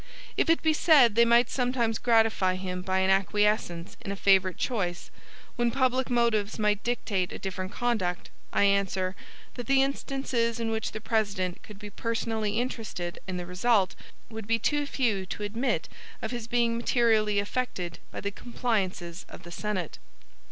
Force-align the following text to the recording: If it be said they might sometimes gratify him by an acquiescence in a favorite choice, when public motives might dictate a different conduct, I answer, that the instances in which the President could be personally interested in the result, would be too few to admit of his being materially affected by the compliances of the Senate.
If 0.35 0.49
it 0.49 0.63
be 0.63 0.73
said 0.73 1.13
they 1.13 1.25
might 1.25 1.47
sometimes 1.51 1.99
gratify 1.99 2.55
him 2.55 2.81
by 2.81 3.01
an 3.01 3.11
acquiescence 3.11 3.97
in 4.03 4.11
a 4.11 4.15
favorite 4.15 4.57
choice, 4.57 5.11
when 5.57 5.69
public 5.69 6.09
motives 6.09 6.57
might 6.57 6.81
dictate 6.83 7.31
a 7.31 7.37
different 7.37 7.71
conduct, 7.71 8.31
I 8.51 8.63
answer, 8.63 9.15
that 9.53 9.67
the 9.67 9.83
instances 9.83 10.59
in 10.59 10.71
which 10.71 10.93
the 10.93 11.01
President 11.01 11.61
could 11.61 11.77
be 11.77 11.91
personally 11.91 12.57
interested 12.59 13.19
in 13.27 13.37
the 13.37 13.45
result, 13.45 13.93
would 14.31 14.47
be 14.47 14.57
too 14.57 14.87
few 14.87 15.27
to 15.27 15.43
admit 15.43 15.87
of 16.19 16.31
his 16.31 16.47
being 16.47 16.75
materially 16.75 17.37
affected 17.37 17.99
by 18.11 18.21
the 18.21 18.31
compliances 18.31 19.27
of 19.29 19.43
the 19.43 19.51
Senate. 19.51 19.99